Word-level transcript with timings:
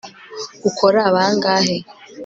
ukora 0.69 1.01
bangahe 1.15 1.77